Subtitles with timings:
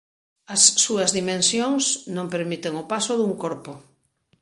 [0.53, 1.83] As súas dimensións
[2.15, 3.71] non permiten o paso dun corpo.